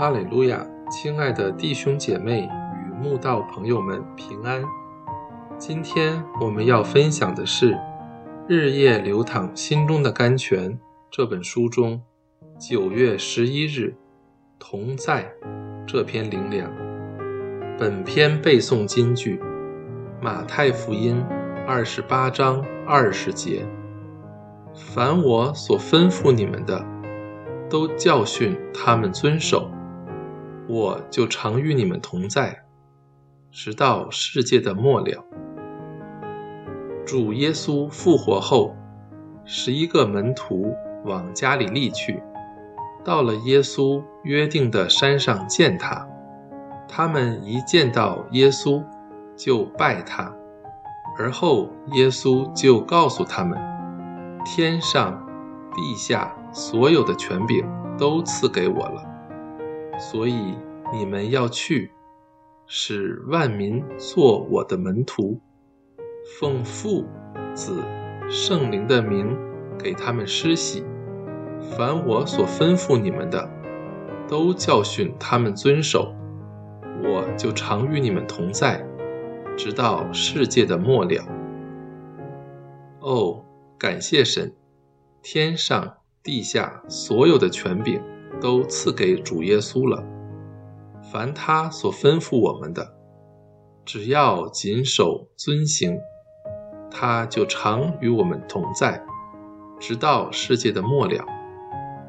[0.00, 4.64] 哈利路亚，亲爱的弟兄姐妹与慕道朋友们平安。
[5.58, 7.74] 今天我们要分享的是
[8.48, 10.72] 《日夜流淌心中的甘泉》
[11.10, 12.00] 这本书中
[12.58, 13.94] 九月十一日
[14.58, 15.30] “同在”
[15.86, 16.72] 这篇灵粮。
[17.78, 19.38] 本篇背诵金句：
[20.22, 21.22] 马太福音
[21.66, 23.66] 二十八章二十节。
[24.74, 26.82] 凡我所吩咐你们的，
[27.68, 29.70] 都教训他们遵守，
[30.70, 32.62] 我就常与你们同在，
[33.50, 35.24] 直到世界的末了。
[37.04, 38.76] 主耶稣复活后，
[39.44, 40.72] 十一个门徒
[41.04, 42.22] 往加里利去，
[43.04, 46.06] 到了耶稣约定的山上见他。
[46.86, 48.84] 他们一见到耶稣，
[49.36, 50.32] 就拜他，
[51.18, 53.58] 而后耶稣就告诉他们。
[54.44, 55.26] 天上、
[55.74, 59.09] 地下所有的权柄都赐给我了，
[60.00, 60.56] 所以
[60.92, 61.92] 你们要去，
[62.66, 65.38] 使万民做我的门徒，
[66.40, 67.04] 奉父、
[67.54, 67.84] 子、
[68.28, 69.36] 圣灵的名
[69.78, 70.82] 给他们施洗。
[71.76, 73.46] 凡我所吩咐你们的，
[74.26, 76.14] 都教训他们遵守。
[77.04, 78.84] 我就常与你们同在，
[79.56, 81.24] 直到世界的末了。
[83.00, 83.44] 哦。
[83.78, 84.54] 感谢神，
[85.22, 87.98] 天上地下所有的权柄
[88.40, 90.02] 都赐给主耶稣了。
[91.12, 92.94] 凡他所吩咐我们的，
[93.84, 95.98] 只要谨守遵行，
[96.90, 99.02] 他就常与我们同在，
[99.78, 101.24] 直到世界的末了。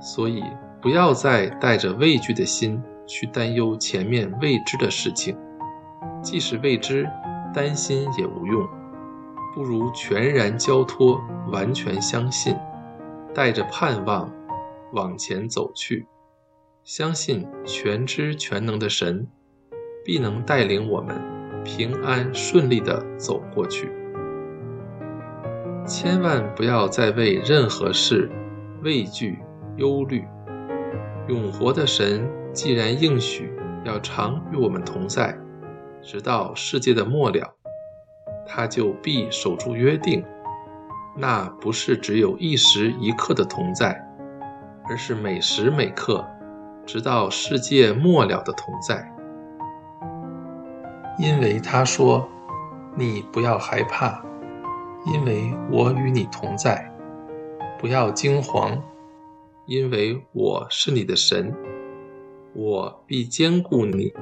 [0.00, 0.42] 所以，
[0.80, 5.36] 不要再带着畏惧的心去担忧前面未知的事情。
[6.22, 7.08] 即使未知，
[7.54, 8.68] 担心也无用。
[9.54, 11.20] 不如全然交托，
[11.50, 12.56] 完全相信，
[13.34, 14.30] 带着盼望
[14.92, 16.06] 往前走去，
[16.84, 19.28] 相信全知全能的神
[20.04, 21.16] 必能带领我们
[21.64, 23.92] 平安顺利地走过去。
[25.86, 28.28] 千万不要再为任何事
[28.82, 29.38] 畏惧
[29.76, 30.24] 忧虑。
[31.28, 33.52] 永活的神既然应许
[33.84, 35.38] 要常与我们同在，
[36.02, 37.54] 直到世界的末了。
[38.44, 40.24] 他就必守住约定，
[41.16, 44.04] 那不是只有一时一刻的同在，
[44.88, 46.26] 而是每时每刻，
[46.86, 49.12] 直到世界末了的同在。
[51.18, 52.28] 因为他说
[52.96, 54.24] ：“你不要害怕，
[55.06, 56.90] 因为我与你同在；
[57.78, 58.80] 不要惊惶，
[59.66, 61.54] 因为我是你的神，
[62.54, 64.12] 我必坚固你，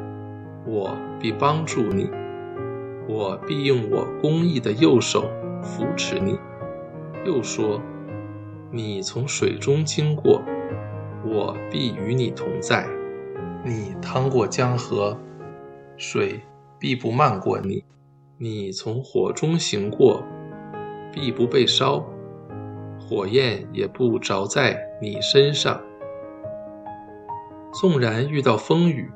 [0.67, 2.11] 我必帮助你。”
[3.09, 5.29] 我必用我公义的右手
[5.61, 6.39] 扶持你。
[7.25, 7.81] 又说
[8.71, 10.41] ：“你从水中经过，
[11.25, 12.85] 我必与你同在；
[13.65, 15.17] 你趟过江河，
[15.97, 16.41] 水
[16.79, 17.85] 必不漫过你；
[18.39, 20.23] 你从火中行过，
[21.13, 22.05] 必不被烧，
[22.99, 25.81] 火焰也不着在你身上。
[27.73, 29.11] 纵然遇到风雨，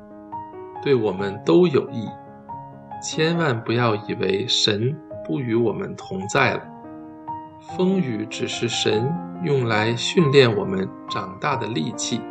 [0.83, 2.07] 对我们都有益。”
[3.03, 6.74] 千万不要以为神不与我们同在了。
[7.73, 9.11] 风雨只是神
[9.43, 12.21] 用来训练我们长大的利器，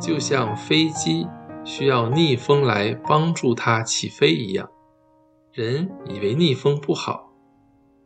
[0.00, 1.26] 就像飞机
[1.64, 4.66] 需要逆风来帮助它起飞一样。
[5.52, 7.30] 人以为逆风不好，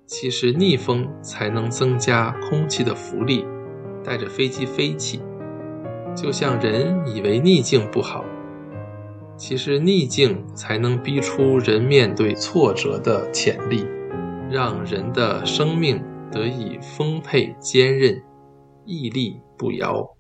[0.05, 3.47] 其实逆风才能增加空气的浮力，
[4.05, 5.23] 带着飞机飞起。
[6.15, 8.25] 就像人以为逆境不好。
[9.37, 13.87] 其实逆境才能逼出人面对挫折的潜力，
[14.51, 18.21] 让人的生命得以丰沛坚韧，
[18.87, 20.17] 屹立不摇。